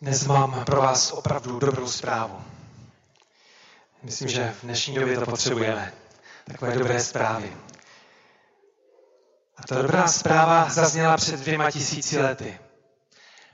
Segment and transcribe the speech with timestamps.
[0.00, 2.44] Dnes mám pro vás opravdu dobrou zprávu.
[4.02, 5.92] Myslím, že v dnešní době to potřebujeme.
[6.44, 7.56] Takové dobré zprávy.
[9.56, 12.58] A ta dobrá zpráva zazněla před dvěma tisíci lety.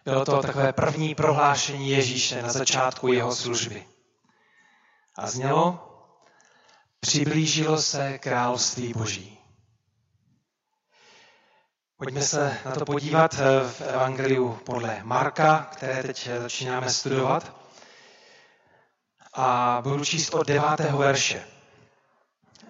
[0.05, 3.87] Bylo to takové první prohlášení Ježíše na začátku jeho služby.
[5.17, 5.79] A znělo,
[7.01, 9.34] přiblížilo se království Boží.
[11.97, 17.57] Pojďme se na to podívat eh, v Evangeliu podle Marka, které teď eh, začínáme studovat.
[19.33, 21.45] A budu číst od devátého verše.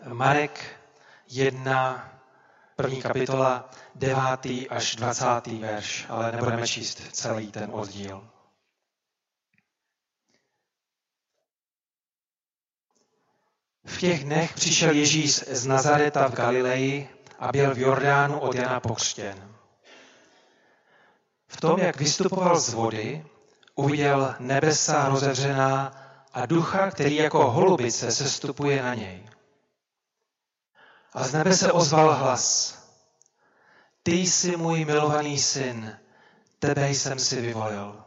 [0.09, 0.81] Marek
[1.29, 2.13] 1,
[2.77, 8.29] první kapitola, devátý až dvacátý verš, ale nebudeme číst celý ten oddíl.
[13.85, 18.81] V těch dnech přišel Ježíš z Nazareta v Galileji a byl v Jordánu od Jana
[18.81, 19.55] pokřtěn.
[21.49, 23.27] V tom, jak vystupoval z vody,
[23.75, 25.93] uviděl nebesa rozevřená
[26.33, 29.29] a ducha, který jako holubice sestupuje na něj.
[31.13, 32.79] A z nebe se ozval hlas.
[34.03, 35.99] Ty jsi můj milovaný syn,
[36.59, 38.05] tebe jsem si vyvolil.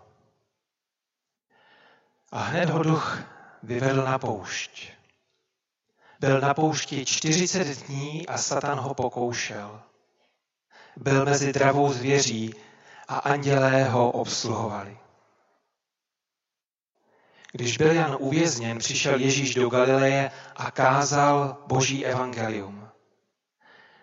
[2.31, 3.19] A hned ho duch
[3.63, 4.96] vyvedl na poušť.
[6.19, 9.81] Byl na poušti 40 dní a Satan ho pokoušel.
[10.95, 12.55] Byl mezi dravou zvěří
[13.07, 14.97] a andělé ho obsluhovali.
[17.51, 22.89] Když byl Jan uvězněn, přišel Ježíš do Galileje a kázal Boží evangelium.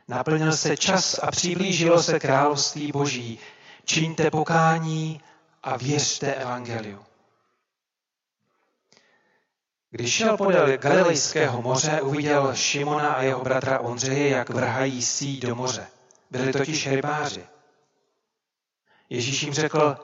[0.08, 3.38] Naplnil se čas a přiblížilo se království Boží.
[3.84, 5.20] Čiňte pokání
[5.62, 7.04] a věřte evangeliu.
[9.94, 15.54] Když šel podél Galilejského moře, uviděl Šimona a jeho bratra Ondřeje, jak vrhají síť do
[15.54, 15.86] moře.
[16.30, 17.46] Byli totiž rybáři.
[19.10, 19.96] Ježíš jim řekl,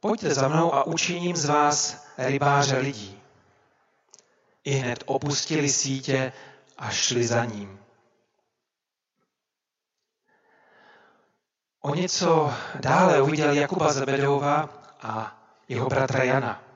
[0.00, 3.22] pojďte za mnou a učiním z vás rybáře lidí.
[4.64, 6.32] I hned opustili sítě
[6.78, 7.80] a šli za ním.
[11.80, 14.68] O něco dále uviděl Jakuba Zebedova
[15.02, 16.71] a jeho bratra Jana.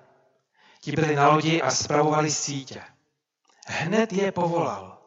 [0.87, 2.83] Ti byli na lodi a spravovali sítě.
[3.67, 4.99] Hned je povolal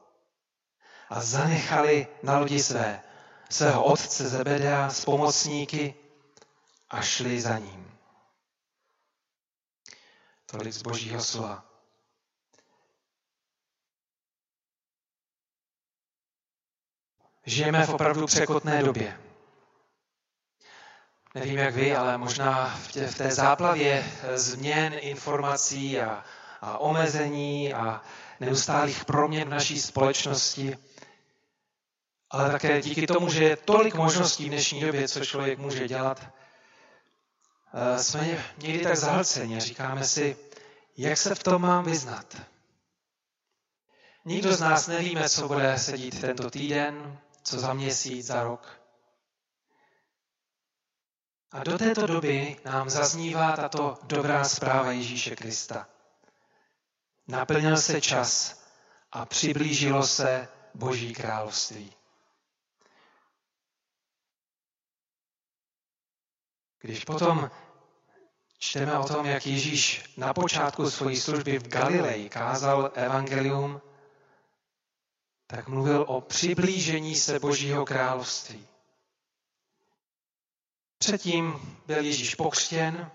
[1.09, 3.03] a zanechali na lodi své,
[3.49, 5.95] svého otce Zebedea s pomocníky
[6.89, 7.97] a šli za ním.
[10.45, 11.65] Tolik z božího slova.
[17.45, 19.28] Žijeme v opravdu překotné době.
[21.35, 26.23] Nevím, jak vy, ale možná v, tě, v té záplavě změn informací a,
[26.61, 28.01] a omezení a
[28.39, 30.77] neustálých proměn v naší společnosti,
[32.29, 36.29] ale také díky tomu, že je tolik možností v dnešní době, co člověk může dělat,
[37.73, 40.37] eh, jsme někdy tak zahlceni a říkáme si,
[40.97, 42.41] jak se v tom mám vyznat.
[44.25, 48.78] Nikdo z nás nevíme, co bude sedít tento týden, co za měsíc, za rok.
[51.51, 55.87] A do této doby nám zaznívá tato dobrá zpráva Ježíše Krista.
[57.27, 58.61] Naplnil se čas
[59.11, 61.93] a přiblížilo se Boží království.
[66.81, 67.51] Když potom
[68.57, 73.81] čteme o tom, jak Ježíš na počátku své služby v Galileji kázal evangelium,
[75.47, 78.68] tak mluvil o přiblížení se Božího království.
[80.99, 83.11] Předtím byl Ježíš pokřtěn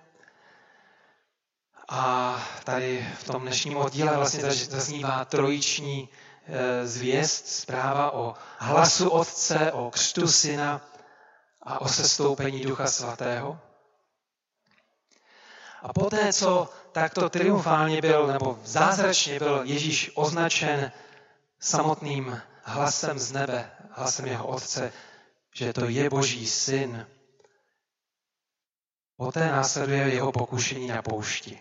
[1.89, 6.09] a tady v tom dnešním oddíle vlastně zaznívá trojiční
[6.47, 10.81] e, zvěst, zpráva o hlasu Otce, o křtu Syna
[11.63, 13.59] a o sestoupení Ducha Svatého.
[15.83, 20.93] A poté, co takto triumfálně byl, nebo zázračně byl Ježíš označen
[21.61, 24.93] samotným hlasem z nebe, hlasem jeho Otce,
[25.55, 27.07] že to je Boží syn,
[29.17, 31.61] Poté následuje jeho pokušení na poušti.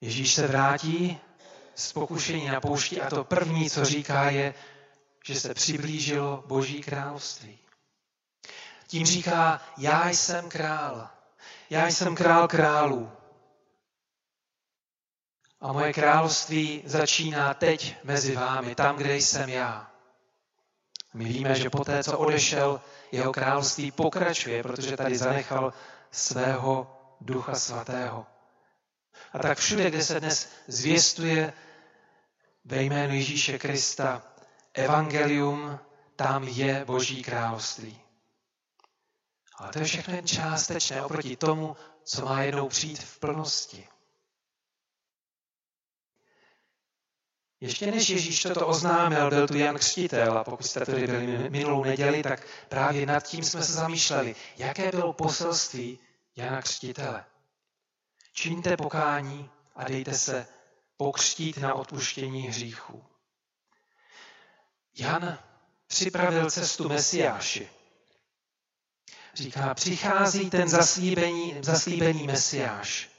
[0.00, 1.20] Ježíš se vrátí
[1.74, 4.54] z pokušení na poušti a to první, co říká, je,
[5.26, 7.58] že se přiblížilo Boží království.
[8.86, 11.08] Tím říká, já jsem král.
[11.70, 13.12] Já jsem král králů.
[15.60, 19.93] A moje království začíná teď mezi vámi, tam, kde jsem já.
[21.14, 22.80] My víme, že poté, co odešel,
[23.12, 25.72] jeho království pokračuje, protože tady zanechal
[26.10, 28.26] svého ducha svatého.
[29.32, 31.52] A tak všude, kde se dnes zvěstuje
[32.64, 34.22] ve jménu Ježíše Krista
[34.74, 35.78] evangelium,
[36.16, 38.00] tam je Boží království.
[39.56, 43.88] Ale to je všechno jen částečné oproti tomu, co má jednou přijít v plnosti.
[47.64, 51.84] Ještě než Ježíš toto oznámil, byl tu Jan Křtitel a pokud jste tady byli minulou
[51.84, 55.98] neděli, tak právě nad tím jsme se zamýšleli, jaké bylo poselství
[56.36, 57.24] Jana Křtitele.
[58.32, 60.46] Čiňte pokání a dejte se
[60.96, 63.04] pokřtít na odpuštění hříchů.
[64.98, 65.38] Jan
[65.86, 67.68] připravil cestu Mesiáši.
[69.34, 73.13] Říká, přichází ten zaslíbený, zaslíbený Mesiáš,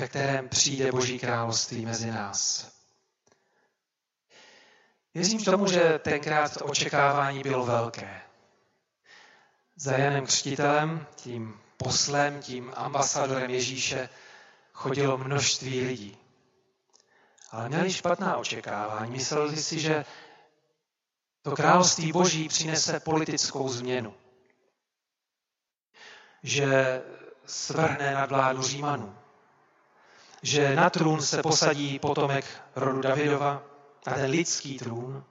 [0.00, 2.70] ve kterém přijde Boží království mezi nás.
[5.14, 8.22] Věřím tomu, že tenkrát to očekávání bylo velké.
[9.76, 14.08] Za Janem Křtitelem, tím poslem, tím ambasadorem Ježíše,
[14.72, 16.18] chodilo množství lidí.
[17.50, 19.12] Ale měli špatná očekávání.
[19.12, 20.04] Mysleli si, že
[21.42, 24.14] to království boží přinese politickou změnu.
[26.42, 27.02] Že
[27.46, 29.18] svrhne nad vládu Římanů.
[30.42, 32.44] Že na trůn se posadí potomek
[32.76, 33.62] rodu Davidova,
[34.06, 35.24] na ten lidský trůn.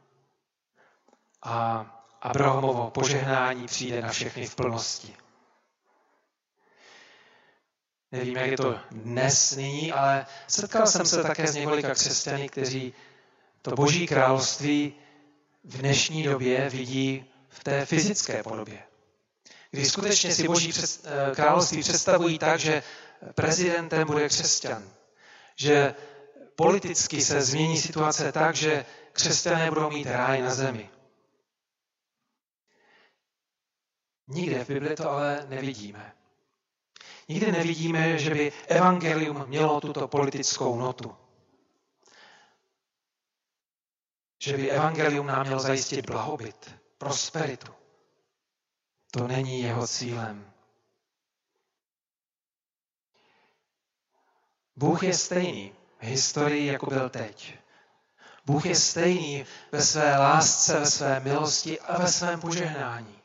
[1.44, 1.86] A
[2.22, 5.16] Abrahamovo požehnání přijde na všechny v plnosti.
[8.12, 12.94] Nevím, jak je to dnes nyní, ale setkal jsem se také s několika křesťany, kteří
[13.62, 14.94] to boží království
[15.64, 18.84] v dnešní době vidí v té fyzické podobě.
[19.72, 22.84] Kdy skutečně si boží eh, království představují tak, že
[23.36, 24.90] prezidentem bude křesťan.
[25.56, 25.96] Že
[26.56, 30.90] politicky se změní situace tak, že křesťané budou mít ráj na zemi.
[34.28, 36.14] Nikde v Bibli to ale nevidíme.
[37.30, 41.16] Nikdy nevidíme, že by evangelium mělo tuto politickou notu.
[44.40, 47.74] Že by evangelium nám mělo zajistit blahobyt, prosperitu.
[49.12, 50.54] To není jeho cílem.
[54.76, 57.58] Bůh je stejný v historii, jako byl teď.
[58.46, 63.22] Bůh je stejný ve své lásce, ve své milosti a ve svém požehnání.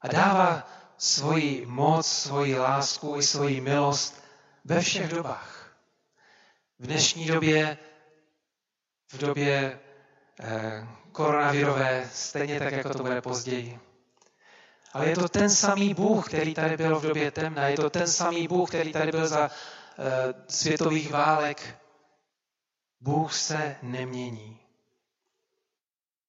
[0.00, 0.68] A dává
[0.98, 4.24] svoji moc, svoji lásku i svoji milost
[4.64, 5.76] ve všech dobách.
[6.78, 7.78] V dnešní době,
[9.12, 9.80] v době
[10.40, 13.91] eh, koronavirové, stejně tak, jako to bude později.
[14.92, 17.68] Ale je to ten samý Bůh, který tady byl v době temna.
[17.68, 21.78] Je to ten samý Bůh, který tady byl za eh, světových válek.
[23.00, 24.60] Bůh se nemění.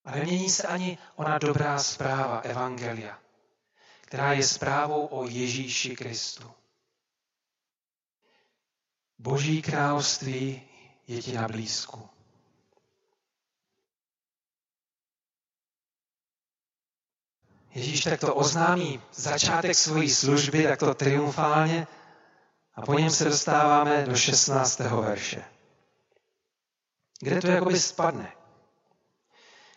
[0.06, 3.24] A nemění se ani ona dobrá zpráva Evangelia
[4.14, 6.52] která je zprávou o Ježíši Kristu.
[9.18, 10.62] Boží království
[11.08, 12.10] je ti na blízku.
[17.74, 21.88] Ježíš takto oznámí začátek svojí služby, takto triumfálně,
[22.76, 24.80] a po něm se dostáváme do 16.
[24.80, 25.44] verše,
[27.20, 28.34] kde to jakoby spadne.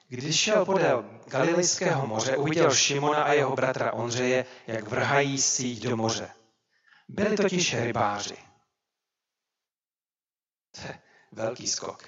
[0.09, 5.97] Když šel podél Galilejského moře, uviděl Šimona a jeho bratra Ondřeje, jak vrhají síť do
[5.97, 6.31] moře.
[7.09, 8.37] Byli totiž rybáři.
[10.71, 10.99] To je
[11.33, 12.05] velký skok.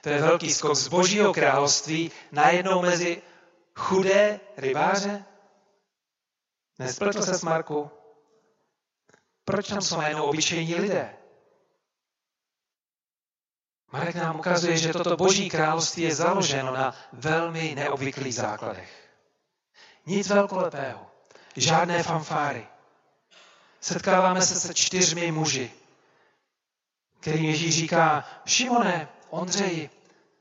[0.00, 3.22] To je velký skok z božího království najednou mezi
[3.78, 5.24] chudé rybáře.
[6.78, 7.90] Nespletl se s Marku?
[9.44, 11.16] Proč tam jsou najednou obyčejní lidé?
[13.92, 19.10] Marek nám ukazuje, že toto boží království je založeno na velmi neobvyklých základech.
[20.06, 21.06] Nic velkolepého,
[21.56, 22.66] žádné fanfáry.
[23.80, 25.72] Setkáváme se se čtyřmi muži,
[27.20, 29.90] kterým Ježíš říká, Šimone, Ondřeji,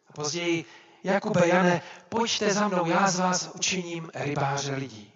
[0.10, 0.66] a později
[1.04, 5.14] Jakube, Jane, pojďte za mnou, já z vás učiním rybáře lidí.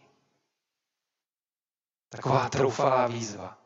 [2.10, 3.58] Taková troufalá výzva.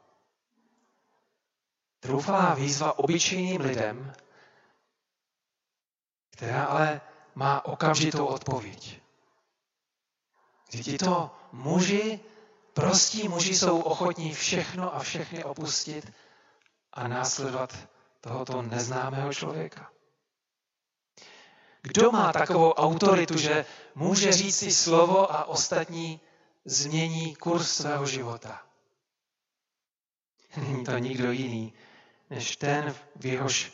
[1.99, 4.13] Troufalá výzva obyčejným lidem,
[6.31, 7.01] která ale
[7.35, 9.01] má okamžitou odpověď.
[10.71, 12.19] Kdy tito muži,
[12.73, 16.13] prostí muži jsou ochotní všechno a všechny opustit
[16.93, 17.87] a následovat
[18.21, 19.91] tohoto neznámého člověka.
[21.81, 26.19] Kdo má takovou autoritu, že může říct si slovo a ostatní
[26.65, 28.61] změní kurz svého života?
[30.57, 31.73] Není to nikdo jiný,
[32.29, 33.73] než ten, v jehož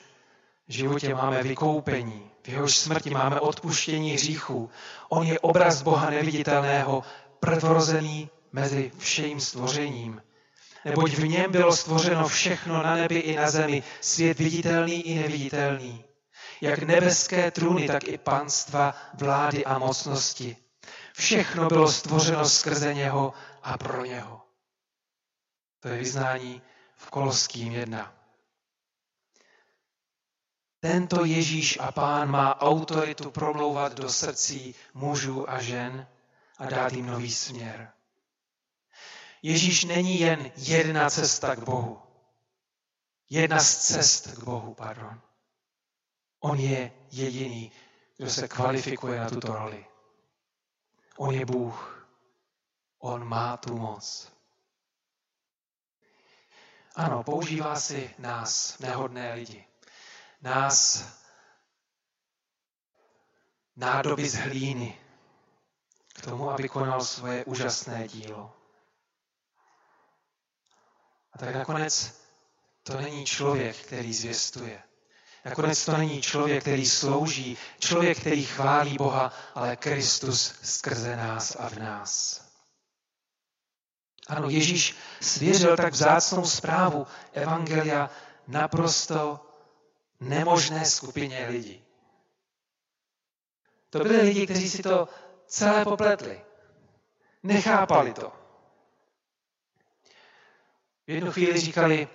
[0.68, 4.70] životě máme vykoupení, v jehož smrti máme odpuštění hříchů.
[5.10, 7.04] On je obraz Boha neviditelného,
[7.40, 10.22] prvorozený mezi vším stvořením.
[10.86, 16.07] Neboť v něm bylo stvořeno všechno na nebi i na zemi, svět viditelný i neviditelný.
[16.62, 20.58] Jak nebeské trůny, tak i panstva, vlády a mocnosti.
[21.14, 23.34] Všechno bylo stvořeno skrze něho
[23.64, 24.42] a pro něho.
[25.80, 26.62] To je vyznání
[26.96, 28.14] v Koloským 1.
[30.80, 36.08] Tento Ježíš a Pán má autoritu promlouvat do srdcí mužů a žen
[36.58, 37.92] a dát jim nový směr.
[39.42, 42.02] Ježíš není jen jedna cesta k Bohu.
[43.30, 45.22] Jedna z cest k Bohu, pardon.
[46.48, 47.72] On je jediný,
[48.18, 49.86] kdo se kvalifikuje na tuto roli.
[51.18, 52.08] On je Bůh.
[53.00, 54.32] On má tu moc.
[56.96, 59.68] Ano, používá si nás, nehodné lidi.
[60.42, 61.06] Nás,
[63.76, 65.00] nádoby z hlíny,
[66.14, 68.56] k tomu, aby konal svoje úžasné dílo.
[71.34, 72.22] A tak nakonec
[72.84, 74.87] to není člověk, který zvěstuje.
[75.50, 81.70] Nakonec to není člověk, který slouží, člověk, který chválí Boha, ale Kristus skrze nás a
[81.70, 82.42] v nás.
[84.28, 88.10] Ano, Ježíš svěřil tak vzácnou zprávu Evangelia
[88.48, 89.40] naprosto
[90.20, 91.84] nemožné skupině lidí.
[93.90, 95.08] To byli lidi, kteří si to
[95.46, 96.42] celé popletli.
[97.44, 98.32] Nechápali to.
[101.08, 102.08] V jednu chvíli říkali,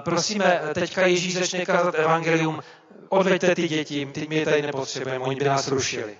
[0.00, 2.60] prosíme, teďka Ježíš začne kázat evangelium,
[3.08, 6.18] odveďte ty děti, ty my je tady nepotřebujeme, oni by nás rušili.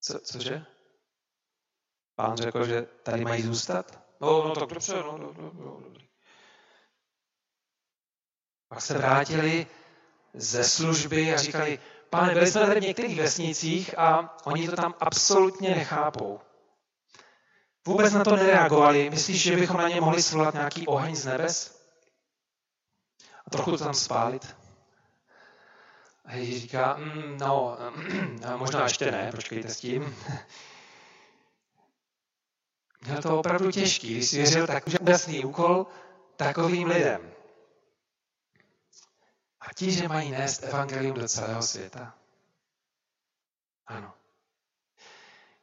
[0.00, 0.64] Co, cože?
[2.14, 4.00] Pán řekl, že tady mají zůstat?
[4.20, 6.08] No, no tak dobře, no, no, no, no dobrý.
[8.68, 9.66] Pak se vrátili
[10.34, 11.78] ze služby a říkali,
[12.10, 16.40] pane, byli jsme tady v některých vesnicích a oni to tam absolutně nechápou.
[17.86, 19.10] Vůbec na to nereagovali.
[19.10, 21.80] Myslíš, že bychom na ně mohli svolat nějaký oheň z nebes?
[23.46, 24.56] A trochu to tam spálit?
[26.24, 27.78] A Ježíš říká, mm, no,
[28.56, 30.16] možná ještě ne, počkejte s tím.
[33.06, 35.86] Měl to opravdu těžký, když svěřil tak úžasný úkol
[36.36, 37.32] takovým lidem.
[39.60, 42.14] A ti, že mají nést evangelium do celého světa.
[43.86, 44.14] Ano.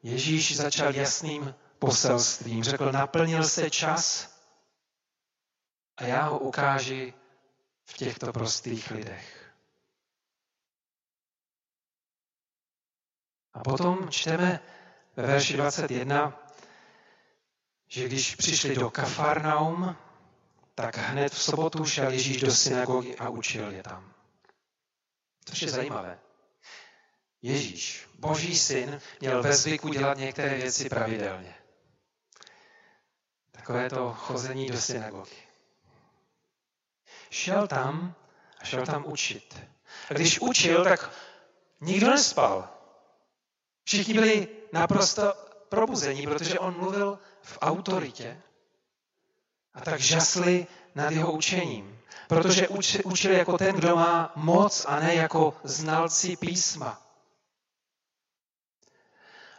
[0.04, 2.64] Ježíš začal jasným poselstvím.
[2.64, 4.30] Řekl, naplnil se čas
[5.98, 7.14] a já ho ukáži
[7.86, 9.54] v těchto prostých lidech.
[13.54, 14.60] A potom čteme
[15.16, 16.52] ve verši 21,
[17.88, 19.96] že když přišli do Kafarnaum,
[20.76, 24.14] tak hned v sobotu šel Ježíš do synagogy a učil je tam.
[25.46, 26.20] Což je zajímavé.
[27.42, 31.56] Ježíš, boží syn, měl ve zvyku dělat některé věci pravidelně.
[33.68, 35.36] Takové to chození do synagogy.
[37.30, 38.16] Šel tam
[38.60, 39.60] a šel tam učit.
[40.10, 41.12] A když učil, tak
[41.82, 42.70] nikdo nespal.
[43.84, 45.34] Všichni byli naprosto
[45.70, 48.42] probuzení, protože on mluvil v autoritě
[49.74, 52.00] a tak žasli nad jeho učením.
[52.28, 52.68] Protože
[53.04, 57.02] učil jako ten, kdo má moc a ne jako znalci písma.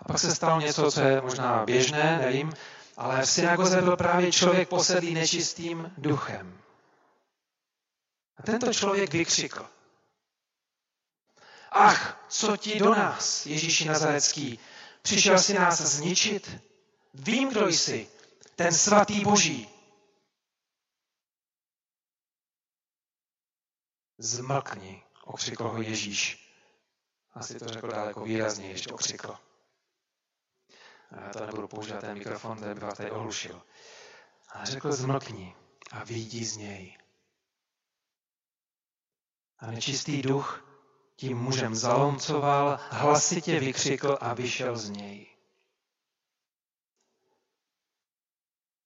[0.00, 2.52] A pak se stalo něco, co je možná běžné, nevím,
[2.98, 6.60] ale v synagoze byl právě člověk posedlý nečistým duchem.
[8.36, 9.66] A tento člověk vykřikl.
[11.70, 14.58] Ach, co ti do nás, Ježíši Nazarecký,
[15.02, 16.62] přišel si nás zničit?
[17.14, 18.08] Vím, kdo jsi,
[18.56, 19.68] ten svatý boží.
[24.18, 26.52] Zmlkni, okřikl ho Ježíš.
[27.34, 29.47] Asi to řekl daleko výrazně, ještě okřikl.
[31.32, 33.62] To nebudu používat ten mikrofon, který by vás tady ohlušil.
[34.48, 35.56] Ale řekl zmlkni
[35.90, 36.98] a vyjdi z něj.
[39.58, 40.64] A nečistý duch
[41.16, 45.26] tím mužem zalomcoval, hlasitě vykřikl a vyšel z něj.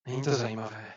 [0.06, 0.94] Není to zajímavé?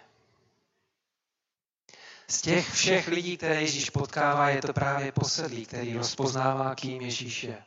[2.28, 7.44] Z těch všech lidí, které Ježíš potkává, je to právě posedlý, který rozpoznává, kým Ježíš
[7.44, 7.66] je.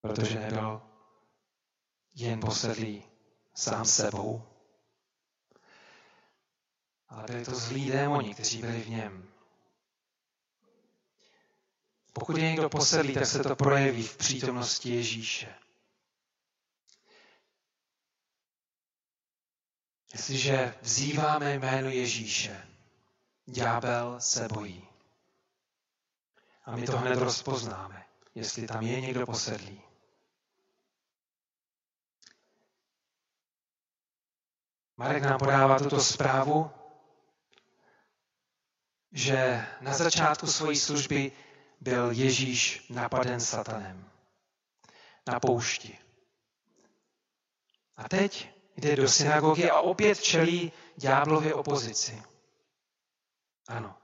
[0.00, 0.85] Protože nebyl
[2.16, 3.02] jen posedlý
[3.54, 4.42] sám sebou,
[7.08, 9.28] ale byli to zlí démoni, kteří byli v něm.
[12.12, 15.54] Pokud je někdo posedlý, tak se to projeví v přítomnosti Ježíše.
[20.12, 22.68] Jestliže vzýváme jméno Ježíše,
[23.46, 24.88] ďábel se bojí.
[26.64, 29.85] A my to hned rozpoznáme, jestli tam je někdo posedlý.
[34.96, 36.70] Marek nám podává tuto zprávu,
[39.12, 41.32] že na začátku své služby
[41.80, 44.10] byl Ježíš napaden satanem.
[45.26, 45.98] na poušti.
[47.96, 52.22] A teď jde do synagogy a opět čelí ďáblově opozici.
[53.68, 53.98] Ano.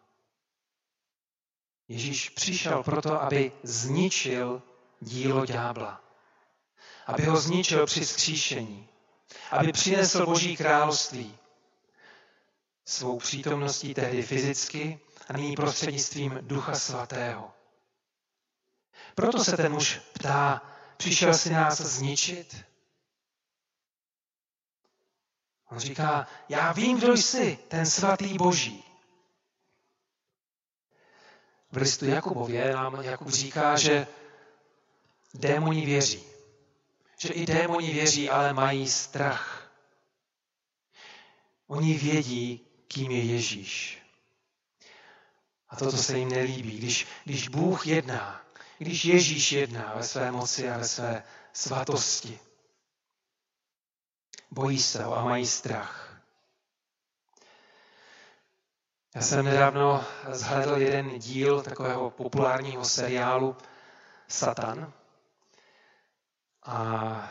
[1.89, 4.63] Ježíš přišel proto, aby zničil
[5.01, 6.05] dílo ďábla.
[7.07, 8.92] Aby ho zničil při skříšení.
[9.51, 11.39] Aby přinesl Boží království.
[12.85, 17.53] Svou přítomností tehdy fyzicky a nyní prostřednictvím Ducha Svatého.
[19.15, 20.63] Proto se ten muž ptá,
[20.97, 22.65] přišel si nás zničit?
[25.71, 28.85] On říká, já vím, kdo jsi, ten svatý boží.
[31.73, 34.07] V listu Jakubově nám Jakub říká, že
[35.35, 36.32] démoni věří.
[37.23, 39.71] Že i démoni věří, ale mají strach.
[41.67, 44.03] Oni vědí, kým je Ježíš.
[45.69, 46.79] A toto se jim nelíbí.
[46.79, 48.45] Když, když Bůh jedná,
[48.79, 52.39] když Ježíš jedná ve své moci a ve své svatosti,
[54.51, 56.23] bojí se ho a mají strach.
[59.15, 63.57] Já jsem nedávno zhlédl jeden díl takového populárního seriálu
[64.29, 64.93] Satan.
[66.65, 67.31] A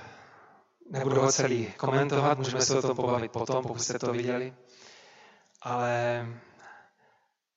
[0.89, 4.53] nebudu ho celý komentovat, můžeme se o tom pobavit potom, pokud jste to viděli.
[5.61, 6.25] Ale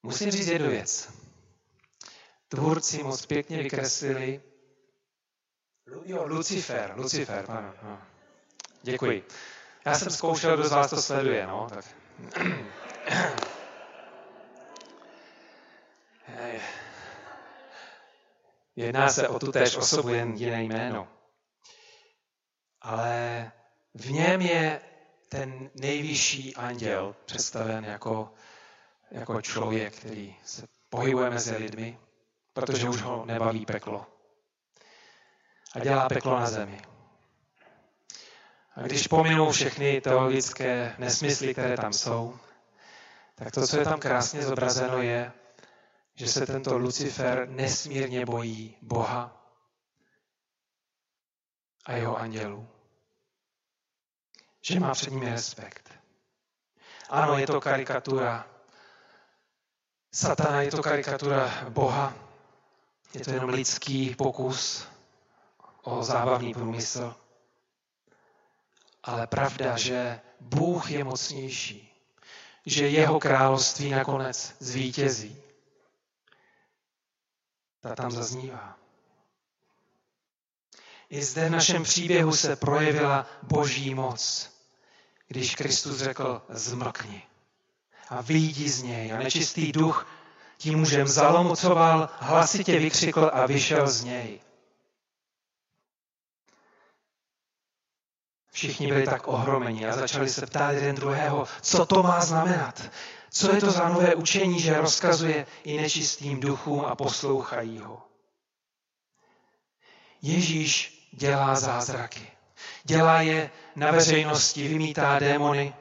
[0.02, 1.12] musím říct jednu věc.
[2.48, 4.40] Tvůrci moc pěkně vykreslili
[6.04, 7.74] Jo, Lucifer, Lucifer, pardon.
[7.82, 7.98] No.
[8.82, 9.26] Děkuji.
[9.86, 11.84] Já jsem zkoušel, kdo z vás to sleduje, no, tak.
[18.76, 21.08] Jedná se o tu též osobu, jen jiné jméno.
[22.84, 23.52] Ale
[23.94, 24.80] v něm je
[25.28, 28.32] ten nejvyšší anděl představen jako,
[29.10, 31.98] jako člověk, který se pohybuje mezi lidmi,
[32.52, 34.06] protože už ho nebaví peklo.
[35.72, 36.80] A dělá peklo na zemi.
[38.76, 42.38] A když pominu všechny teologické nesmysly, které tam jsou,
[43.35, 45.32] tak to, co je tam krásně zobrazeno, je,
[46.14, 49.50] že se tento Lucifer nesmírně bojí Boha
[51.85, 52.73] a jeho andělů.
[54.66, 55.92] Že má před nimi respekt.
[57.11, 58.46] Ano, je to karikatura
[60.12, 62.14] Satana, je to karikatura Boha,
[63.14, 64.88] je to jenom lidský pokus
[65.83, 67.14] o zábavný průmysl
[69.05, 71.92] ale pravda, že Bůh je mocnější,
[72.66, 75.42] že jeho království nakonec zvítězí.
[77.81, 78.79] Ta tam zaznívá.
[81.11, 84.50] I zde v našem příběhu se projevila boží moc,
[85.28, 87.22] když Kristus řekl zmlkni
[88.08, 90.06] a vyjdi z něj a nečistý duch
[90.58, 94.40] tím mužem zalomocoval, hlasitě vykřikl a vyšel z něj.
[98.52, 102.82] Všichni byli tak ohromeni a začali se ptát jeden druhého, co to má znamenat.
[103.30, 108.02] Co je to za nové učení, že rozkazuje i nečistým duchům a poslouchají ho.
[110.22, 112.34] Ježíš dělá zázraky.
[112.85, 115.74] Dělá je na veřejnosti, vymítá démony.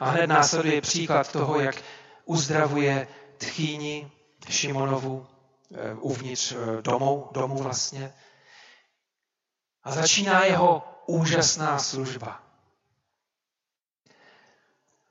[0.00, 1.76] A hned následuje příklad toho, jak
[2.24, 4.10] uzdravuje tchýni
[4.48, 5.26] Šimonovu
[5.74, 8.14] eh, uvnitř eh, domu, domu vlastně.
[9.84, 12.42] A začíná jeho úžasná služba.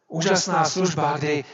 [0.08, 1.46] Úžasná služba, kdy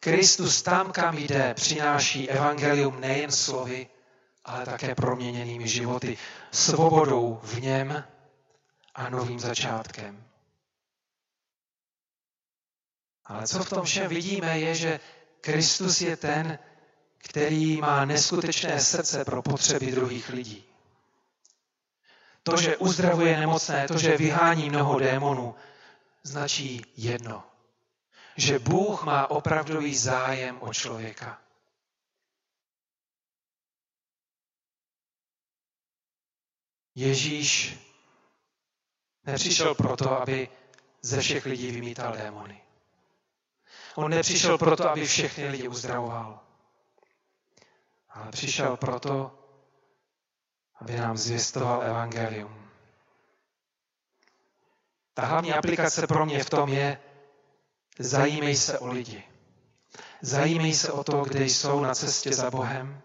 [0.00, 3.88] Kristus tam, kam jde, přináší evangelium nejen slovy,
[4.50, 6.18] ale také proměněnými životy,
[6.50, 8.04] svobodou v něm
[8.94, 10.24] a novým začátkem.
[13.24, 15.00] Ale co v tom všem vidíme, je, že
[15.40, 16.58] Kristus je ten,
[17.18, 20.64] který má neskutečné srdce pro potřeby druhých lidí.
[22.42, 25.54] To, že uzdravuje nemocné, to, že vyhání mnoho démonů,
[26.22, 27.44] značí jedno.
[28.36, 31.38] Že Bůh má opravdový zájem o člověka.
[36.94, 37.78] Ježíš
[39.26, 40.48] nepřišel proto, aby
[41.02, 42.62] ze všech lidí vymítal démony.
[43.94, 46.40] On nepřišel proto, aby všechny lidi uzdravoval.
[48.10, 49.38] Ale přišel proto,
[50.74, 52.70] aby nám zvěstoval evangelium.
[55.14, 56.98] Ta hlavní aplikace pro mě v tom je,
[57.98, 59.24] zajímej se o lidi.
[60.22, 63.02] Zajímej se o to, kde jsou na cestě za Bohem.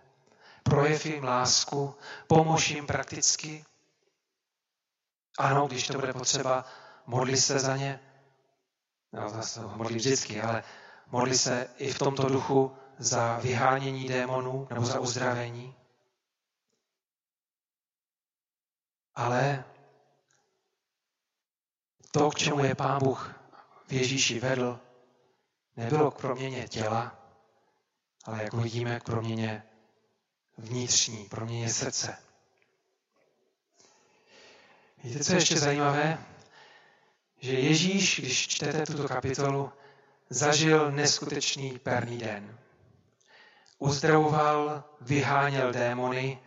[0.63, 1.95] Projev jim lásku,
[2.27, 3.65] pomož jim prakticky.
[5.37, 6.65] Ano, když to bude potřeba,
[7.05, 7.99] modli se za ně.
[9.13, 10.63] No, zase modli vždycky, ale
[11.07, 15.75] modli se i v tomto duchu za vyhánění démonů nebo za uzdravení.
[19.15, 19.63] Ale
[22.11, 23.35] to, k čemu je Pán Bůh
[23.87, 24.79] v Ježíši vedl,
[25.75, 27.15] nebylo k proměně těla,
[28.25, 29.63] ale jak vidíme, k proměně
[30.57, 32.24] vnitřní, proměně srdce.
[35.05, 36.17] Víte, co je ještě zajímavé?
[37.39, 39.71] Že Ježíš, když čtete tuto kapitolu,
[40.29, 42.57] zažil neskutečný perný den.
[43.79, 46.39] Uzdravoval, vyháněl démony,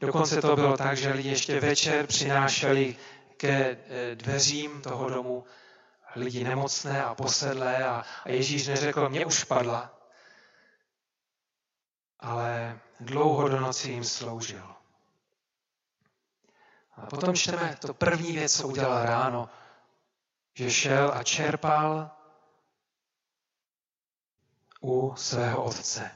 [0.00, 2.96] dokonce to bylo tak, že lidi ještě večer přinášeli
[3.36, 5.44] ke eh, dveřím toho domu
[6.16, 9.98] lidi nemocné a posedlé a, a Ježíš neřekl, mě už padla,
[12.20, 14.81] ale dlouho do noci jim sloužil.
[16.96, 19.48] A potom čteme to první věc, co udělal ráno,
[20.54, 22.10] že šel a čerpal
[24.80, 26.10] u svého otce.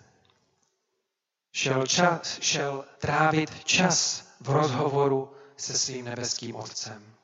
[1.53, 7.15] Šel, čas, šel trávit čas v rozhovoru se svým nebeským otcem.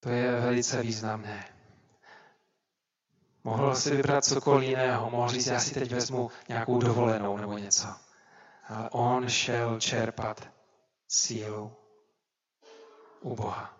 [0.00, 1.48] To je velice významné.
[3.44, 8.05] Mohl si vybrat cokoliv jiného, mohl říct, já si teď vezmu nějakou dovolenou nebo něco.
[8.90, 10.48] On šel čerpat
[11.08, 11.76] sílu
[13.20, 13.76] u Boha.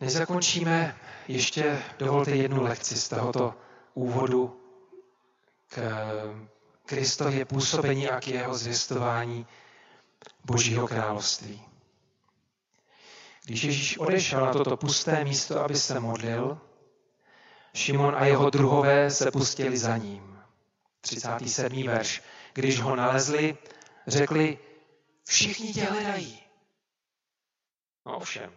[0.00, 3.54] Než zakončíme, ještě dovolte jednu lekci z tohoto
[3.94, 4.60] úvodu
[5.68, 5.80] k
[6.86, 9.46] Kristově působení a k jeho zvěstování
[10.44, 11.62] Božího království.
[13.44, 16.60] Když Ježíš odešel na toto pusté místo, aby se modlil,
[17.76, 20.42] Šimon a jeho druhové se pustili za ním.
[21.00, 21.86] 37.
[21.86, 22.22] verš.
[22.52, 23.58] Když ho nalezli,
[24.06, 24.58] řekli,
[25.24, 26.42] všichni tě hledají.
[28.06, 28.52] No ovšem,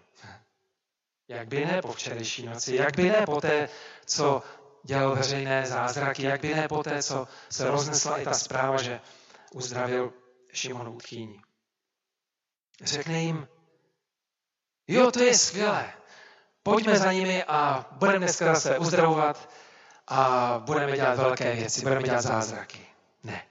[1.27, 3.69] jak by ne po včerejší noci, jak by ne po té,
[4.05, 4.43] co
[4.84, 9.01] dělal veřejné zázraky, jak by ne po té, co se roznesla i ta zpráva, že
[9.53, 10.13] uzdravil
[10.53, 11.41] Šimonu tchýni.
[12.84, 13.47] Řekne jim,
[14.88, 15.93] jo, to je skvělé,
[16.63, 19.49] pojďme za nimi a budeme dneska zase uzdravovat
[20.07, 22.87] a budeme dělat velké věci, budeme dělat zázraky.
[23.23, 23.45] Ne.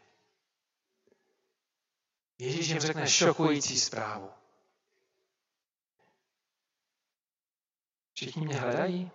[2.38, 4.30] Ježíš jim řekne šokující zprávu.
[8.12, 9.10] Všichni mě hledají?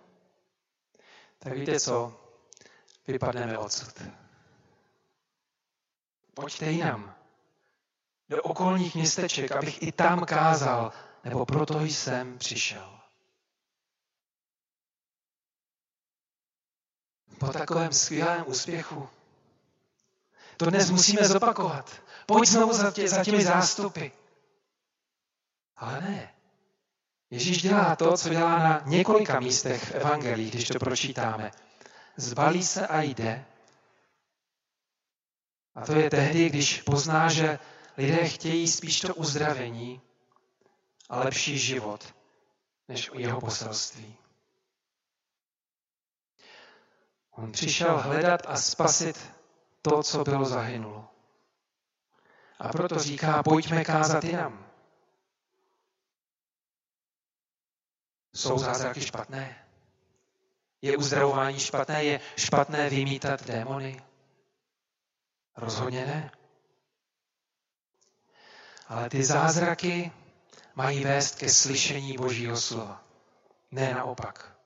[1.38, 2.20] Tak víte co?
[3.06, 4.02] Vypadneme odsud.
[6.34, 7.14] Pojďte jinam.
[8.28, 10.92] Do okolních městeček, abych i tam kázal,
[11.24, 13.00] nebo proto jsem přišel.
[17.38, 19.08] Po takovém skvělém úspěchu
[20.56, 21.90] to dnes musíme zopakovat.
[22.26, 24.06] Pojď znovu za, tě, za těmi zástupy.
[25.76, 26.34] Ale ne.
[27.30, 31.50] Ježíš dělá to, co dělá na několika místech v Evangelii, když to pročítáme.
[32.16, 33.44] Zbalí se a jde.
[35.74, 37.58] A to je tehdy, když pozná, že
[37.96, 40.00] lidé chtějí spíš to uzdravení
[41.08, 42.14] a lepší život,
[42.88, 44.16] než jeho poselství.
[47.36, 49.34] On přišel hledat a spasit
[49.82, 51.08] to, co bylo zahynulo.
[52.58, 54.66] A proto říká, pojďme kázat jinam.
[58.34, 59.66] Jsou zázraky špatné?
[60.82, 62.04] Je uzdravování špatné?
[62.04, 64.02] Je špatné vymítat démony?
[65.56, 66.30] Rozhodně ne.
[68.88, 70.12] Ale ty zázraky
[70.74, 73.04] mají vést ke slyšení Božího slova.
[73.70, 74.56] Ne naopak.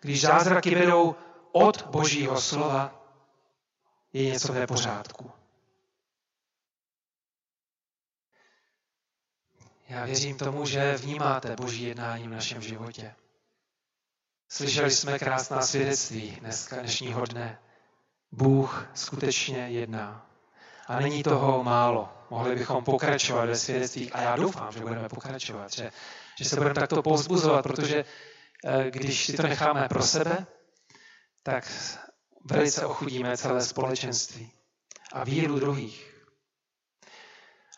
[0.00, 1.16] Když zázraky vedou
[1.52, 3.02] od Božího slova,
[4.12, 5.30] je něco v pořádku.
[9.88, 13.14] Já věřím tomu, že vnímáte Boží jednání v našem životě.
[14.48, 17.58] Slyšeli jsme krásná svědectví dneska, dnešního dne.
[18.32, 20.26] Bůh skutečně jedná.
[20.86, 22.08] A není toho málo.
[22.30, 25.92] Mohli bychom pokračovat ve svědectvích a já doufám, že budeme pokračovat, že,
[26.38, 28.04] že se budeme takto povzbuzovat, protože
[28.64, 30.46] eh, když si to necháme pro sebe,
[31.42, 31.72] tak
[32.44, 34.52] velice ochudíme celé společenství
[35.12, 36.12] a víru druhých.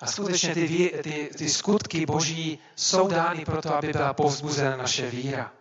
[0.01, 5.53] A skutečně ty, ty, ty skutky boží jsou dány proto, aby byla povzbuzena naše víra.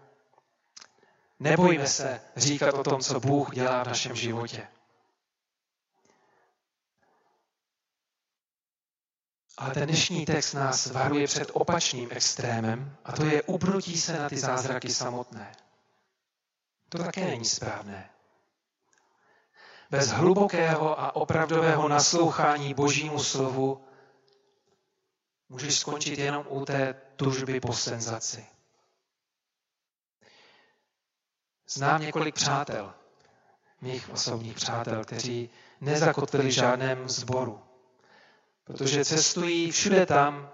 [1.39, 4.67] Nebojme se říkat o tom, co Bůh dělá v našem životě.
[9.57, 14.29] Ale ten dnešní text nás varuje před opačným extrémem a to je upnutí se na
[14.29, 15.51] ty zázraky samotné.
[16.93, 18.09] To také není správné.
[19.89, 23.85] Bez hlubokého a opravdového naslouchání Božímu slovu
[25.49, 28.45] můžeš skončit jenom u té tužby po senzaci.
[31.67, 32.93] Znám několik přátel.
[33.81, 35.49] mých osobních přátel, kteří
[35.81, 37.63] nezakotvili žádném zboru.
[38.63, 40.51] Protože cestují všude tam,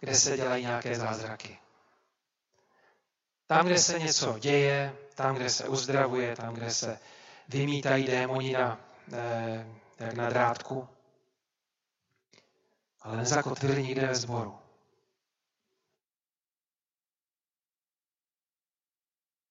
[0.00, 1.58] kde se dělají nějaké zázraky.
[3.46, 6.98] Tam, kde se něco děje, tam, kde se uzdravuje, tam, kde se
[7.48, 8.80] vymítají démoni na,
[9.12, 9.66] eh,
[9.98, 10.88] jak na drátku,
[13.00, 14.58] ale nezakotvili nikde ve sboru.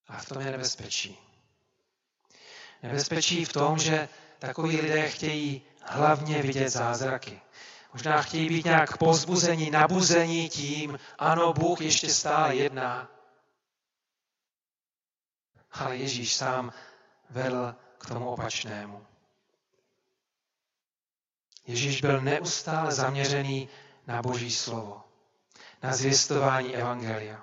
[0.08, 1.19] A v tom je nebezpečí.
[2.84, 7.41] Nebezpečí v tom, že takoví lidé chtějí hlavně vidět zázraky.
[7.93, 13.21] Možná chtějí být nějak pozbuzení, nabuzení tím, ano, Bůh ještě stále jedná.
[15.72, 16.74] Ale Ježíš sám
[17.30, 19.06] vedl k tomu opačnému.
[21.68, 23.70] Ježíš byl neustále zaměřený
[24.08, 25.04] na Boží slovo,
[25.84, 27.42] na zvěstování Evangelia.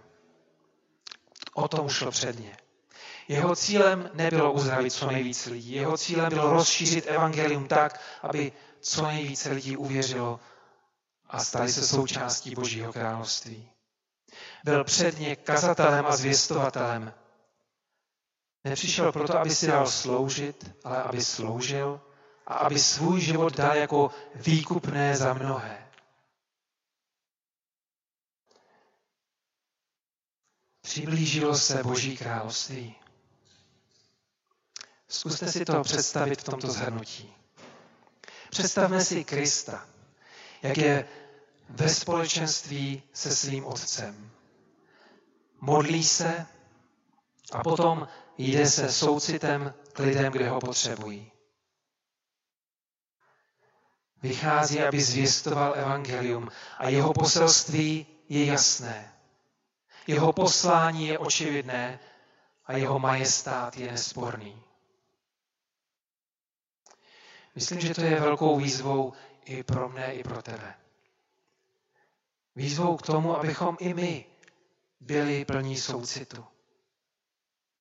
[1.54, 2.56] O tom šlo předně.
[3.28, 5.72] Jeho cílem nebylo uzdravit co nejvíc lidí.
[5.72, 10.40] Jeho cílem bylo rozšířit evangelium tak, aby co nejvíce lidí uvěřilo
[11.26, 13.70] a stali se součástí Božího království.
[14.64, 17.14] Byl předně kazatelem a zvěstovatelem.
[18.68, 22.00] Nepřišel proto, aby si dal sloužit, ale aby sloužil
[22.46, 25.88] a aby svůj život dal jako výkupné za mnohé.
[30.80, 32.94] Přiblížilo se Boží království.
[35.08, 37.34] Zkuste si to představit v tomto zhrnutí.
[38.50, 39.86] Představme si Krista,
[40.62, 41.08] jak je
[41.68, 44.30] ve společenství se svým otcem.
[45.60, 46.46] Modlí se
[47.52, 51.32] a potom jde se soucitem k lidem, kde ho potřebují.
[54.22, 56.48] Vychází, aby zvěstoval evangelium
[56.78, 59.14] a jeho poselství je jasné.
[60.06, 62.00] Jeho poslání je očividné
[62.64, 64.62] a jeho majestát je nesporný.
[67.54, 69.12] Myslím, že to je velkou výzvou
[69.44, 70.74] i pro mne, i pro tebe.
[72.56, 74.24] Výzvou k tomu, abychom i my
[75.00, 76.46] byli plní soucitu.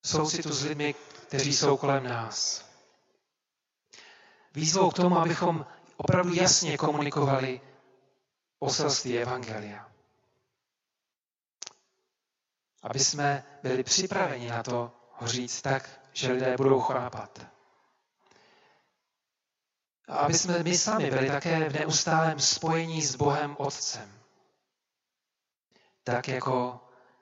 [0.08, 0.96] Soucitu s lidmi,
[1.28, 2.66] kteří jsou kolem nás.
[4.54, 5.66] Výzvou k tomu, abychom
[5.98, 7.62] opravdu jasně komunikovali
[8.60, 9.92] poselství Evangelia.
[12.84, 17.46] Aby jsme byli připraveni na to ho říct tak, že lidé budou chápat.
[20.08, 24.12] A aby jsme my sami byli také v neustálém spojení s Bohem Otcem.
[26.04, 26.80] Tak jako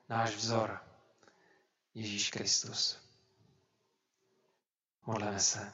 [0.09, 0.84] náš vzor,
[1.95, 2.97] Ježíš Kristus.
[5.05, 5.73] Modleme se.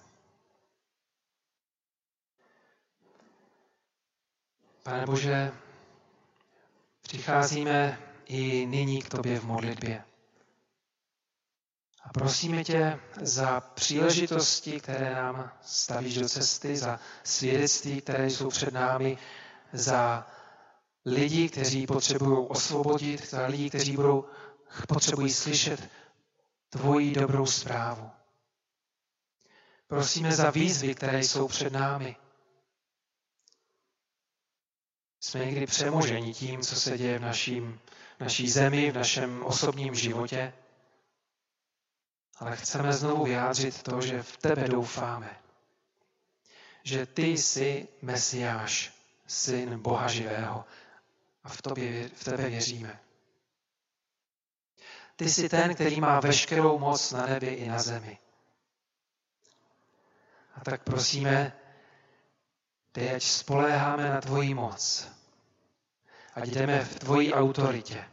[4.84, 5.52] Pane Bože,
[7.02, 10.04] přicházíme i nyní k Tobě v modlitbě.
[12.04, 18.74] A prosíme tě za příležitosti, které nám stavíš do cesty, za svědectví, které jsou před
[18.74, 19.18] námi,
[19.74, 20.28] za
[21.06, 24.26] lidi, kteří potřebují osvobodit, za lidi, kteří budou,
[24.88, 25.90] potřebují slyšet
[26.72, 28.12] tvoji dobrou zprávu.
[29.88, 32.16] Prosíme za výzvy, které jsou před námi.
[35.20, 37.80] Jsme někdy přemoženi tím, co se děje v naším,
[38.20, 40.54] naší zemi, v našem osobním životě
[42.42, 45.40] ale chceme znovu vyjádřit to, že v tebe doufáme.
[46.84, 48.94] Že ty jsi Mesiáš,
[49.28, 50.66] syn Boha živého
[51.44, 53.00] a v, tobě, v tebe věříme.
[55.16, 58.18] Ty jsi ten, který má veškerou moc na nebi i na zemi.
[60.56, 61.54] A tak prosíme,
[62.94, 65.08] dej, ať spoléháme na tvoji moc.
[66.34, 68.06] Ať jdeme v tvojí autoritě.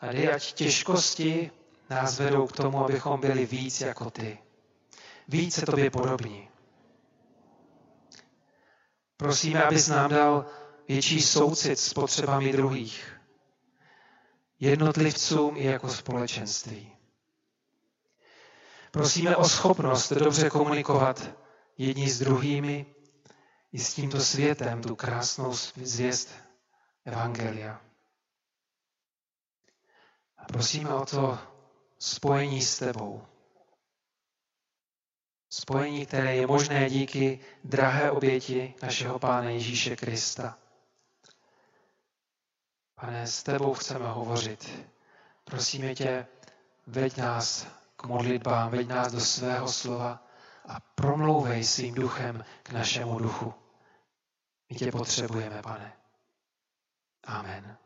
[0.00, 1.50] A dej, ať těžkosti
[1.90, 4.38] nás vedou k tomu, abychom byli víc jako ty.
[5.28, 6.48] Více tobě podobní.
[9.16, 10.46] Prosíme, abys nám dal
[10.88, 13.17] větší soucit s potřebami druhých.
[14.60, 16.92] Jednotlivcům i jako společenství.
[18.90, 21.30] Prosíme o schopnost dobře komunikovat
[21.78, 22.86] jedni s druhými
[23.72, 26.30] i s tímto světem tu krásnou zvěst
[27.04, 27.80] Evangelia.
[30.38, 31.38] A prosíme o to,
[31.98, 33.22] spojení s tebou.
[35.50, 40.58] Spojení, které je možné díky drahé oběti našeho Pána Ježíše Krista.
[43.00, 44.88] Pane, s tebou chceme hovořit.
[45.44, 46.26] Prosíme tě,
[46.86, 50.22] veď nás k modlitbám, veď nás do svého slova
[50.68, 53.54] a promlouvej svým duchem k našemu duchu.
[54.70, 55.92] My tě potřebujeme, pane.
[57.24, 57.76] Amen.